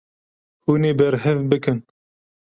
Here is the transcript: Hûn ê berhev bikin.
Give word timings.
Hûn 0.63 0.83
ê 0.89 0.91
berhev 0.99 1.39
bikin. 1.49 1.79